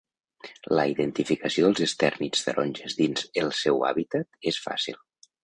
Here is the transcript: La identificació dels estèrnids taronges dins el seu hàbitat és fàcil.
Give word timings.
La 0.77 0.85
identificació 0.93 1.67
dels 1.67 1.83
estèrnids 1.87 2.41
taronges 2.47 2.97
dins 3.03 3.29
el 3.43 3.53
seu 3.61 3.87
hàbitat 3.91 4.51
és 4.55 4.61
fàcil. 4.67 5.01